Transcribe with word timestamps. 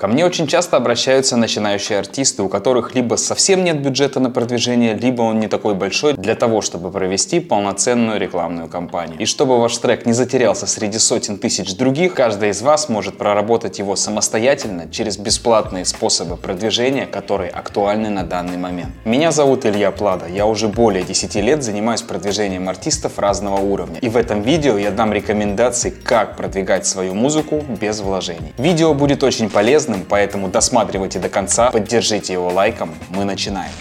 Ко 0.00 0.06
мне 0.06 0.24
очень 0.24 0.46
часто 0.46 0.76
обращаются 0.76 1.36
начинающие 1.36 1.98
артисты, 1.98 2.44
у 2.44 2.48
которых 2.48 2.94
либо 2.94 3.16
совсем 3.16 3.64
нет 3.64 3.82
бюджета 3.82 4.20
на 4.20 4.30
продвижение, 4.30 4.94
либо 4.94 5.22
он 5.22 5.40
не 5.40 5.48
такой 5.48 5.74
большой 5.74 6.12
для 6.12 6.36
того, 6.36 6.60
чтобы 6.60 6.92
провести 6.92 7.40
полноценную 7.40 8.20
рекламную 8.20 8.68
кампанию. 8.68 9.18
И 9.18 9.24
чтобы 9.24 9.58
ваш 9.58 9.76
трек 9.78 10.06
не 10.06 10.12
затерялся 10.12 10.68
среди 10.68 11.00
сотен 11.00 11.36
тысяч 11.36 11.74
других, 11.74 12.14
каждый 12.14 12.50
из 12.50 12.62
вас 12.62 12.88
может 12.88 13.18
проработать 13.18 13.80
его 13.80 13.96
самостоятельно 13.96 14.88
через 14.88 15.18
бесплатные 15.18 15.84
способы 15.84 16.36
продвижения, 16.36 17.04
которые 17.04 17.50
актуальны 17.50 18.08
на 18.08 18.22
данный 18.22 18.56
момент. 18.56 18.92
Меня 19.04 19.32
зовут 19.32 19.66
Илья 19.66 19.90
Плада, 19.90 20.28
я 20.28 20.46
уже 20.46 20.68
более 20.68 21.02
10 21.02 21.34
лет 21.42 21.64
занимаюсь 21.64 22.02
продвижением 22.02 22.68
артистов 22.68 23.18
разного 23.18 23.56
уровня. 23.56 23.98
И 24.00 24.08
в 24.08 24.16
этом 24.16 24.42
видео 24.42 24.78
я 24.78 24.92
дам 24.92 25.12
рекомендации, 25.12 25.90
как 25.90 26.36
продвигать 26.36 26.86
свою 26.86 27.14
музыку 27.14 27.64
без 27.80 27.98
вложений. 27.98 28.54
Видео 28.58 28.94
будет 28.94 29.24
очень 29.24 29.50
полезно 29.50 29.87
полезным, 29.88 30.04
поэтому 30.08 30.48
досматривайте 30.48 31.18
до 31.18 31.28
конца, 31.28 31.70
поддержите 31.70 32.32
его 32.32 32.48
лайком. 32.48 32.94
Мы 33.10 33.24
начинаем. 33.24 33.72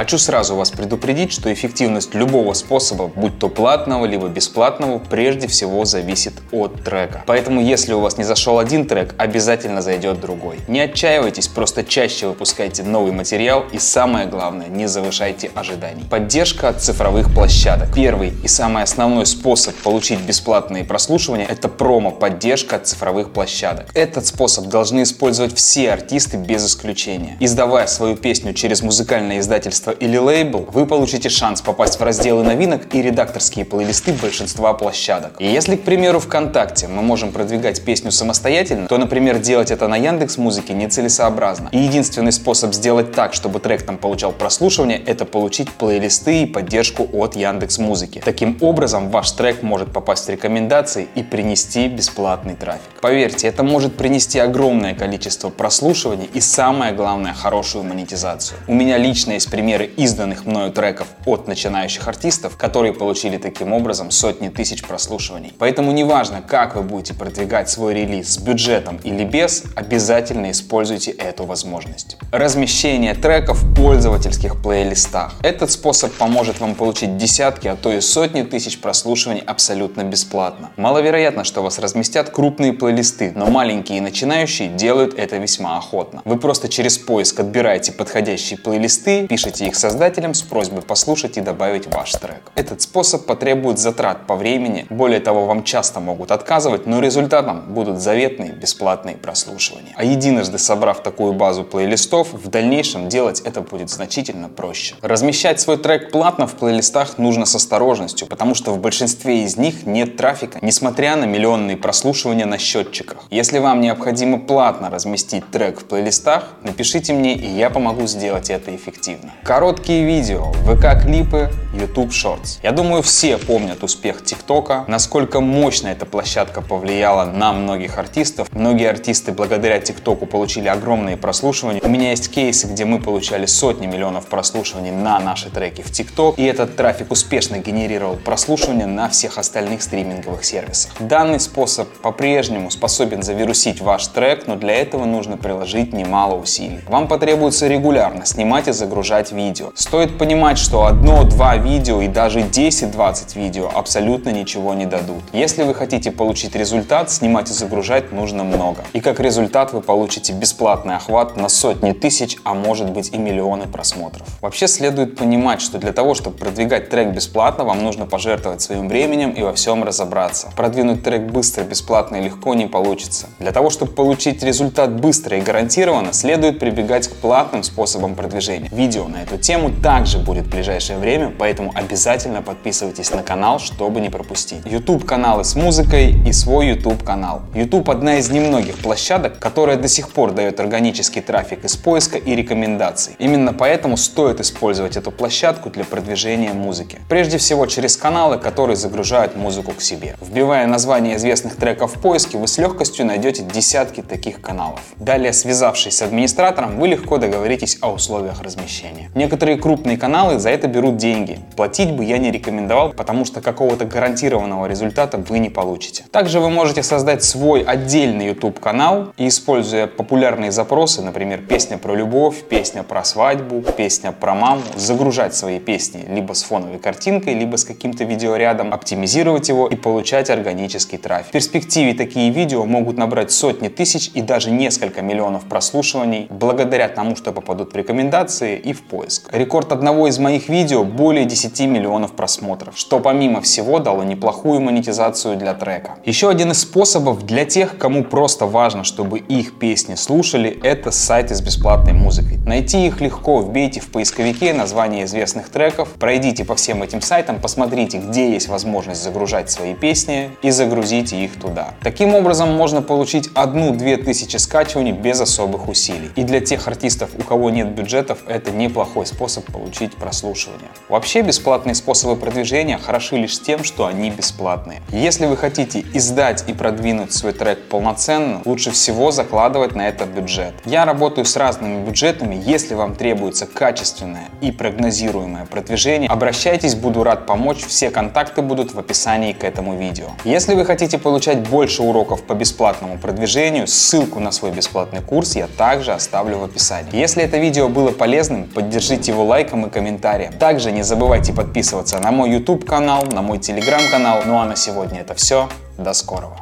Хочу 0.00 0.16
сразу 0.16 0.56
вас 0.56 0.70
предупредить, 0.70 1.30
что 1.30 1.52
эффективность 1.52 2.14
любого 2.14 2.54
способа, 2.54 3.08
будь 3.08 3.38
то 3.38 3.50
платного 3.50 4.06
либо 4.06 4.28
бесплатного, 4.28 4.98
прежде 4.98 5.46
всего 5.46 5.84
зависит 5.84 6.32
от 6.52 6.82
трека. 6.82 7.22
Поэтому 7.26 7.60
если 7.60 7.92
у 7.92 8.00
вас 8.00 8.16
не 8.16 8.24
зашел 8.24 8.58
один 8.58 8.86
трек, 8.86 9.14
обязательно 9.18 9.82
зайдет 9.82 10.18
другой. 10.18 10.56
Не 10.68 10.80
отчаивайтесь, 10.80 11.48
просто 11.48 11.84
чаще 11.84 12.28
выпускайте 12.28 12.82
новый 12.82 13.12
материал 13.12 13.66
и 13.72 13.78
самое 13.78 14.26
главное, 14.26 14.68
не 14.68 14.88
завышайте 14.88 15.50
ожиданий. 15.54 16.04
Поддержка 16.08 16.70
от 16.70 16.80
цифровых 16.80 17.34
площадок. 17.34 17.92
Первый 17.94 18.32
и 18.42 18.48
самый 18.48 18.84
основной 18.84 19.26
способ 19.26 19.74
получить 19.82 20.20
бесплатные 20.20 20.82
прослушивания– 20.82 21.44
это 21.50 21.68
промо-поддержка 21.68 22.76
от 22.76 22.86
цифровых 22.86 23.34
площадок. 23.34 23.90
Этот 23.92 24.24
способ 24.24 24.68
должны 24.68 25.02
использовать 25.02 25.54
все 25.54 25.92
артисты 25.92 26.38
без 26.38 26.66
исключения. 26.66 27.36
Издавая 27.38 27.86
свою 27.86 28.16
песню 28.16 28.54
через 28.54 28.80
музыкальное 28.80 29.40
издательство 29.40 29.89
издательство 29.90 29.92
или 29.92 30.16
лейбл, 30.16 30.68
вы 30.72 30.86
получите 30.86 31.28
шанс 31.28 31.60
попасть 31.60 31.98
в 31.98 32.02
разделы 32.02 32.42
новинок 32.42 32.94
и 32.94 33.02
редакторские 33.02 33.64
плейлисты 33.64 34.12
большинства 34.12 34.72
площадок. 34.74 35.32
И 35.38 35.46
если, 35.46 35.76
к 35.76 35.82
примеру, 35.82 36.20
ВКонтакте 36.20 36.88
мы 36.88 37.02
можем 37.02 37.32
продвигать 37.32 37.82
песню 37.84 38.10
самостоятельно, 38.10 38.88
то, 38.88 38.98
например, 38.98 39.38
делать 39.38 39.70
это 39.70 39.88
на 39.88 39.96
Яндекс 39.96 40.38
Музыке 40.38 40.74
нецелесообразно. 40.74 41.68
И 41.72 41.78
единственный 41.78 42.32
способ 42.32 42.74
сделать 42.74 43.12
так, 43.12 43.34
чтобы 43.34 43.60
трек 43.60 43.82
там 43.82 43.96
получал 43.96 44.32
прослушивание, 44.32 44.98
это 44.98 45.24
получить 45.24 45.70
плейлисты 45.70 46.42
и 46.42 46.46
поддержку 46.46 47.08
от 47.12 47.36
Яндекс 47.36 47.78
Музыки. 47.78 48.22
Таким 48.24 48.56
образом, 48.60 49.10
ваш 49.10 49.30
трек 49.32 49.62
может 49.62 49.92
попасть 49.92 50.26
в 50.26 50.30
рекомендации 50.30 51.08
и 51.14 51.22
принести 51.22 51.88
бесплатный 51.88 52.54
трафик. 52.54 52.80
Поверьте, 53.00 53.48
это 53.48 53.62
может 53.62 53.96
принести 53.96 54.38
огромное 54.38 54.94
количество 54.94 55.50
прослушиваний 55.50 56.28
и 56.32 56.40
самое 56.40 56.92
главное, 56.92 57.34
хорошую 57.34 57.84
монетизацию. 57.84 58.58
У 58.66 58.74
меня 58.74 58.98
лично 58.98 59.32
есть 59.32 59.50
пример 59.50 59.69
примеры 59.70 59.88
изданных 59.96 60.46
мною 60.46 60.72
треков 60.72 61.06
от 61.26 61.46
начинающих 61.46 62.08
артистов, 62.08 62.56
которые 62.56 62.92
получили 62.92 63.36
таким 63.36 63.72
образом 63.72 64.10
сотни 64.10 64.48
тысяч 64.48 64.82
прослушиваний. 64.82 65.52
Поэтому 65.60 65.92
неважно, 65.92 66.42
как 66.42 66.74
вы 66.74 66.82
будете 66.82 67.14
продвигать 67.14 67.70
свой 67.70 67.94
релиз 67.94 68.30
с 68.34 68.38
бюджетом 68.38 68.98
или 69.04 69.22
без, 69.24 69.62
обязательно 69.76 70.50
используйте 70.50 71.12
эту 71.12 71.44
возможность. 71.44 72.16
Размещение 72.32 73.14
треков 73.14 73.62
в 73.62 73.74
пользовательских 73.76 74.60
плейлистах. 74.60 75.34
Этот 75.40 75.70
способ 75.70 76.12
поможет 76.14 76.58
вам 76.58 76.74
получить 76.74 77.16
десятки, 77.16 77.68
а 77.68 77.76
то 77.76 77.92
и 77.92 78.00
сотни 78.00 78.42
тысяч 78.42 78.80
прослушиваний 78.80 79.42
абсолютно 79.46 80.02
бесплатно. 80.02 80.70
Маловероятно, 80.78 81.44
что 81.44 81.62
вас 81.62 81.78
разместят 81.78 82.30
крупные 82.30 82.72
плейлисты, 82.72 83.32
но 83.36 83.46
маленькие 83.46 83.98
и 83.98 84.00
начинающие 84.00 84.66
делают 84.66 85.16
это 85.16 85.36
весьма 85.36 85.78
охотно. 85.78 86.22
Вы 86.24 86.38
просто 86.38 86.68
через 86.68 86.98
поиск 86.98 87.38
отбираете 87.38 87.92
подходящие 87.92 88.58
плейлисты, 88.58 89.28
пишете 89.28 89.59
Напишите 89.60 89.66
их 89.66 89.76
создателям 89.76 90.32
с 90.32 90.42
просьбой 90.42 90.82
послушать 90.82 91.36
и 91.36 91.40
добавить 91.40 91.86
ваш 91.92 92.12
трек. 92.12 92.50
Этот 92.54 92.80
способ 92.80 93.26
потребует 93.26 93.78
затрат 93.78 94.26
по 94.26 94.34
времени, 94.34 94.86
более 94.88 95.20
того, 95.20 95.44
вам 95.46 95.64
часто 95.64 96.00
могут 96.00 96.30
отказывать, 96.30 96.86
но 96.86 97.00
результатом 97.00 97.74
будут 97.74 98.00
заветные 98.00 98.52
бесплатные 98.52 99.16
прослушивания. 99.16 99.92
А 99.96 100.04
единожды 100.04 100.58
собрав 100.58 101.02
такую 101.02 101.34
базу 101.34 101.64
плейлистов, 101.64 102.32
в 102.32 102.48
дальнейшем 102.48 103.08
делать 103.08 103.40
это 103.40 103.60
будет 103.60 103.90
значительно 103.90 104.48
проще. 104.48 104.94
Размещать 105.02 105.60
свой 105.60 105.76
трек 105.76 106.10
платно 106.10 106.46
в 106.46 106.54
плейлистах 106.54 107.18
нужно 107.18 107.44
с 107.44 107.54
осторожностью, 107.54 108.28
потому 108.28 108.54
что 108.54 108.72
в 108.72 108.78
большинстве 108.78 109.44
из 109.44 109.56
них 109.56 109.84
нет 109.84 110.16
трафика, 110.16 110.58
несмотря 110.62 111.16
на 111.16 111.24
миллионные 111.24 111.76
прослушивания 111.76 112.46
на 112.46 112.56
счетчиках. 112.58 113.24
Если 113.30 113.58
вам 113.58 113.80
необходимо 113.80 114.38
платно 114.38 114.88
разместить 114.90 115.50
трек 115.50 115.80
в 115.80 115.84
плейлистах, 115.84 116.48
напишите 116.62 117.12
мне, 117.12 117.34
и 117.34 117.46
я 117.46 117.68
помогу 117.68 118.06
сделать 118.06 118.48
это 118.48 118.74
эффективно. 118.74 119.32
Короткие 119.50 120.04
видео, 120.04 120.52
ВК-клипы, 120.64 121.50
YouTube 121.74 122.10
Shorts. 122.10 122.60
Я 122.62 122.70
думаю, 122.70 123.02
все 123.02 123.36
помнят 123.36 123.82
успех 123.82 124.22
ТикТока, 124.24 124.84
насколько 124.86 125.40
мощно 125.40 125.88
эта 125.88 126.06
площадка 126.06 126.60
повлияла 126.60 127.24
на 127.24 127.52
многих 127.52 127.98
артистов. 127.98 128.46
Многие 128.52 128.88
артисты 128.88 129.32
благодаря 129.32 129.80
ТикТоку 129.80 130.26
получили 130.26 130.68
огромные 130.68 131.16
прослушивания. 131.16 131.80
У 131.82 131.88
меня 131.88 132.10
есть 132.10 132.30
кейсы, 132.30 132.68
где 132.68 132.84
мы 132.84 133.00
получали 133.00 133.46
сотни 133.46 133.86
миллионов 133.86 134.26
прослушиваний 134.26 134.92
на 134.92 135.18
наши 135.18 135.50
треки 135.50 135.82
в 135.82 135.90
ТикТок, 135.90 136.38
и 136.38 136.44
этот 136.44 136.76
трафик 136.76 137.10
успешно 137.10 137.58
генерировал 137.58 138.14
прослушивания 138.14 138.86
на 138.86 139.08
всех 139.08 139.36
остальных 139.36 139.82
стриминговых 139.82 140.44
сервисах. 140.44 140.92
Данный 141.00 141.40
способ 141.40 141.88
по-прежнему 141.88 142.70
способен 142.70 143.24
завирусить 143.24 143.80
ваш 143.80 144.06
трек, 144.06 144.46
но 144.46 144.54
для 144.54 144.74
этого 144.74 145.06
нужно 145.06 145.36
приложить 145.36 145.92
немало 145.92 146.36
усилий. 146.36 146.82
Вам 146.86 147.08
потребуется 147.08 147.66
регулярно 147.66 148.24
снимать 148.26 148.68
и 148.68 148.72
загружать 148.72 149.32
видео. 149.32 149.39
Стоит 149.74 150.18
понимать, 150.18 150.58
что 150.58 150.84
одно-два 150.84 151.56
видео 151.56 152.02
и 152.02 152.08
даже 152.08 152.40
10-20 152.40 153.38
видео 153.38 153.70
абсолютно 153.72 154.30
ничего 154.30 154.74
не 154.74 154.86
дадут. 154.86 155.22
Если 155.32 155.62
вы 155.62 155.74
хотите 155.74 156.10
получить 156.10 156.54
результат, 156.54 157.10
снимать 157.10 157.50
и 157.50 157.52
загружать 157.52 158.12
нужно 158.12 158.44
много. 158.44 158.82
И 158.92 159.00
как 159.00 159.18
результат 159.18 159.72
вы 159.72 159.80
получите 159.80 160.32
бесплатный 160.32 160.96
охват 160.96 161.36
на 161.36 161.48
сотни 161.48 161.92
тысяч, 161.92 162.36
а 162.44 162.54
может 162.54 162.90
быть 162.90 163.12
и 163.12 163.18
миллионы 163.18 163.66
просмотров. 163.66 164.26
Вообще 164.40 164.68
следует 164.68 165.16
понимать, 165.16 165.62
что 165.62 165.78
для 165.78 165.92
того, 165.92 166.14
чтобы 166.14 166.36
продвигать 166.36 166.90
трек 166.90 167.08
бесплатно, 167.14 167.64
вам 167.64 167.82
нужно 167.82 168.06
пожертвовать 168.06 168.60
своим 168.60 168.88
временем 168.88 169.30
и 169.30 169.42
во 169.42 169.54
всем 169.54 169.84
разобраться. 169.84 170.50
Продвинуть 170.56 171.02
трек 171.02 171.22
быстро, 171.22 171.64
бесплатно 171.64 172.16
и 172.16 172.22
легко 172.22 172.54
не 172.54 172.66
получится. 172.66 173.28
Для 173.38 173.52
того, 173.52 173.70
чтобы 173.70 173.92
получить 173.92 174.42
результат 174.42 174.92
быстро 175.00 175.38
и 175.38 175.40
гарантированно, 175.40 176.12
следует 176.12 176.58
прибегать 176.58 177.08
к 177.08 177.14
платным 177.14 177.62
способам 177.62 178.14
продвижения. 178.14 178.68
Видео 178.70 179.08
на 179.08 179.22
эту 179.30 179.40
тему 179.40 179.70
также 179.70 180.18
будет 180.18 180.46
в 180.46 180.50
ближайшее 180.50 180.98
время, 180.98 181.32
поэтому 181.36 181.72
обязательно 181.74 182.42
подписывайтесь 182.42 183.12
на 183.12 183.22
канал, 183.22 183.60
чтобы 183.60 184.00
не 184.00 184.10
пропустить. 184.10 184.60
YouTube 184.64 185.04
каналы 185.04 185.44
с 185.44 185.54
музыкой 185.54 186.16
и 186.26 186.32
свой 186.32 186.68
YouTube 186.68 187.04
канал. 187.04 187.42
YouTube 187.54 187.88
одна 187.90 188.18
из 188.18 188.28
немногих 188.30 188.78
площадок, 188.78 189.38
которая 189.38 189.76
до 189.76 189.88
сих 189.88 190.08
пор 190.10 190.32
дает 190.32 190.58
органический 190.58 191.22
трафик 191.22 191.64
из 191.64 191.76
поиска 191.76 192.18
и 192.18 192.34
рекомендаций. 192.34 193.14
Именно 193.18 193.52
поэтому 193.52 193.96
стоит 193.96 194.40
использовать 194.40 194.96
эту 194.96 195.12
площадку 195.12 195.70
для 195.70 195.84
продвижения 195.84 196.52
музыки. 196.52 196.98
Прежде 197.08 197.38
всего 197.38 197.66
через 197.66 197.96
каналы, 197.96 198.38
которые 198.38 198.76
загружают 198.76 199.36
музыку 199.36 199.72
к 199.72 199.80
себе. 199.80 200.16
Вбивая 200.20 200.66
название 200.66 201.16
известных 201.16 201.56
треков 201.56 201.96
в 201.96 202.00
поиске, 202.00 202.36
вы 202.36 202.48
с 202.48 202.58
легкостью 202.58 203.06
найдете 203.06 203.42
десятки 203.42 204.00
таких 204.00 204.40
каналов. 204.40 204.80
Далее, 204.96 205.32
связавшись 205.32 205.98
с 205.98 206.02
администратором, 206.02 206.80
вы 206.80 206.88
легко 206.88 207.18
договоритесь 207.18 207.78
о 207.80 207.92
условиях 207.92 208.42
размещения. 208.42 209.10
Некоторые 209.20 209.58
крупные 209.58 209.98
каналы 209.98 210.38
за 210.38 210.48
это 210.48 210.66
берут 210.66 210.96
деньги. 210.96 211.40
Платить 211.54 211.90
бы 211.90 212.06
я 212.06 212.16
не 212.16 212.30
рекомендовал, 212.30 212.94
потому 212.94 213.26
что 213.26 213.42
какого-то 213.42 213.84
гарантированного 213.84 214.64
результата 214.64 215.18
вы 215.18 215.40
не 215.40 215.50
получите. 215.50 216.04
Также 216.10 216.40
вы 216.40 216.48
можете 216.48 216.82
создать 216.82 217.22
свой 217.22 217.60
отдельный 217.60 218.28
YouTube 218.28 218.58
канал 218.60 219.12
и 219.18 219.28
используя 219.28 219.86
популярные 219.88 220.50
запросы, 220.50 221.02
например, 221.02 221.42
песня 221.42 221.76
про 221.76 221.94
любовь, 221.94 222.44
песня 222.48 222.82
про 222.82 223.04
свадьбу, 223.04 223.60
песня 223.76 224.12
про 224.12 224.34
маму, 224.34 224.62
загружать 224.74 225.34
свои 225.34 225.58
песни 225.58 226.02
либо 226.08 226.32
с 226.32 226.42
фоновой 226.42 226.78
картинкой, 226.78 227.34
либо 227.34 227.56
с 227.56 227.64
каким-то 227.64 228.04
видеорядом, 228.04 228.72
оптимизировать 228.72 229.50
его 229.50 229.68
и 229.68 229.76
получать 229.76 230.30
органический 230.30 230.96
трафик. 230.96 231.28
В 231.28 231.32
перспективе 231.32 231.92
такие 231.92 232.30
видео 232.30 232.64
могут 232.64 232.96
набрать 232.96 233.32
сотни 233.32 233.68
тысяч 233.68 234.10
и 234.14 234.22
даже 234.22 234.50
несколько 234.50 235.02
миллионов 235.02 235.44
прослушиваний 235.44 236.26
благодаря 236.30 236.88
тому, 236.88 237.16
что 237.16 237.32
попадут 237.32 237.74
в 237.74 237.76
рекомендации 237.76 238.56
и 238.56 238.72
в 238.72 238.80
поиск. 238.84 239.09
Поиск. 239.10 239.28
Рекорд 239.32 239.72
одного 239.72 240.08
из 240.08 240.18
моих 240.18 240.48
видео 240.48 240.84
более 240.84 241.24
10 241.24 241.60
миллионов 241.60 242.12
просмотров, 242.12 242.76
что 242.76 243.00
помимо 243.00 243.40
всего 243.40 243.78
дало 243.78 244.02
неплохую 244.02 244.60
монетизацию 244.60 245.36
для 245.36 245.54
трека. 245.54 245.96
Еще 246.04 246.28
один 246.28 246.52
из 246.52 246.60
способов 246.60 247.26
для 247.26 247.44
тех, 247.44 247.76
кому 247.78 248.04
просто 248.04 248.46
важно, 248.46 248.84
чтобы 248.84 249.18
их 249.18 249.58
песни 249.58 249.94
слушали, 249.96 250.58
это 250.62 250.90
сайты 250.90 251.34
с 251.34 251.40
бесплатной 251.40 251.92
музыкой. 251.92 252.38
Найти 252.46 252.86
их 252.86 253.00
легко, 253.00 253.40
вбейте 253.40 253.80
в 253.80 253.90
поисковике 253.90 254.52
название 254.52 255.04
известных 255.04 255.48
треков, 255.48 255.88
пройдите 255.98 256.44
по 256.44 256.54
всем 256.54 256.82
этим 256.82 257.00
сайтам, 257.00 257.40
посмотрите, 257.40 257.98
где 257.98 258.32
есть 258.32 258.48
возможность 258.48 259.02
загружать 259.02 259.50
свои 259.50 259.74
песни 259.74 260.30
и 260.42 260.50
загрузите 260.50 261.16
их 261.24 261.38
туда. 261.40 261.74
Таким 261.82 262.14
образом 262.14 262.52
можно 262.56 262.82
получить 262.82 263.30
одну-две 263.34 263.96
тысячи 263.96 264.36
скачиваний 264.36 264.92
без 264.92 265.20
особых 265.20 265.68
усилий. 265.68 266.10
И 266.16 266.22
для 266.22 266.40
тех 266.40 266.66
артистов, 266.68 267.10
у 267.18 267.22
кого 267.22 267.50
нет 267.50 267.68
бюджетов, 267.68 268.18
это 268.26 268.50
неплохой 268.50 268.99
способ 269.06 269.44
получить 269.52 269.96
прослушивание. 269.96 270.68
Вообще 270.88 271.22
бесплатные 271.22 271.74
способы 271.74 272.16
продвижения 272.16 272.78
хороши 272.78 273.16
лишь 273.16 273.40
тем, 273.40 273.64
что 273.64 273.86
они 273.86 274.10
бесплатные. 274.10 274.82
Если 274.90 275.26
вы 275.26 275.36
хотите 275.36 275.84
издать 275.94 276.44
и 276.48 276.52
продвинуть 276.52 277.12
свой 277.12 277.32
трек 277.32 277.68
полноценно, 277.68 278.42
лучше 278.44 278.70
всего 278.70 279.10
закладывать 279.10 279.74
на 279.74 279.88
это 279.88 280.04
бюджет. 280.04 280.54
Я 280.64 280.84
работаю 280.84 281.24
с 281.24 281.36
разными 281.36 281.84
бюджетами, 281.84 282.40
если 282.44 282.74
вам 282.74 282.94
требуется 282.94 283.46
качественное 283.46 284.28
и 284.40 284.50
прогнозируемое 284.52 285.46
продвижение, 285.46 286.08
обращайтесь, 286.08 286.74
буду 286.74 287.02
рад 287.02 287.26
помочь, 287.26 287.64
все 287.64 287.90
контакты 287.90 288.42
будут 288.42 288.74
в 288.74 288.78
описании 288.78 289.32
к 289.32 289.44
этому 289.44 289.76
видео. 289.76 290.08
Если 290.24 290.54
вы 290.54 290.64
хотите 290.64 290.98
получать 290.98 291.48
больше 291.48 291.82
уроков 291.82 292.22
по 292.22 292.34
бесплатному 292.34 292.98
продвижению, 292.98 293.66
ссылку 293.66 294.20
на 294.20 294.32
свой 294.32 294.50
бесплатный 294.50 295.00
курс 295.00 295.36
я 295.36 295.46
также 295.46 295.92
оставлю 295.92 296.38
в 296.38 296.44
описании. 296.44 296.96
Если 296.96 297.22
это 297.22 297.38
видео 297.38 297.68
было 297.68 297.90
полезным, 297.90 298.44
поддержите 298.90 299.12
его 299.12 299.24
лайком 299.24 299.66
и 299.66 299.70
комментарием. 299.70 300.32
Также 300.32 300.72
не 300.72 300.82
забывайте 300.82 301.32
подписываться 301.32 302.00
на 302.00 302.10
мой 302.10 302.30
YouTube 302.30 302.64
канал, 302.64 303.06
на 303.06 303.22
мой 303.22 303.38
телеграм 303.38 303.80
канал. 303.90 304.22
Ну 304.26 304.38
а 304.38 304.46
на 304.46 304.56
сегодня 304.56 305.00
это 305.00 305.14
все. 305.14 305.48
До 305.78 305.92
скорого. 305.92 306.36